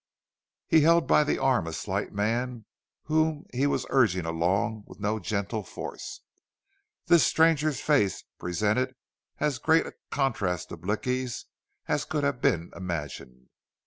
[0.67, 2.65] He held by the arm a slight man
[3.03, 6.21] whom he was urging along with no gentle force.
[7.05, 8.95] This stranger's face presented
[9.37, 11.45] as great a contrast to Blicky's
[11.87, 13.49] as could have been imagined.